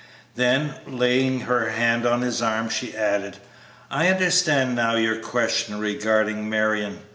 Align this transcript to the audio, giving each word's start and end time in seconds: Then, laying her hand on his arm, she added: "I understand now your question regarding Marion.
Then, 0.33 0.73
laying 0.87 1.41
her 1.41 1.69
hand 1.69 2.07
on 2.07 2.21
his 2.23 2.41
arm, 2.41 2.69
she 2.69 2.97
added: 2.97 3.37
"I 3.91 4.07
understand 4.07 4.73
now 4.73 4.95
your 4.95 5.17
question 5.19 5.79
regarding 5.79 6.49
Marion. 6.49 7.01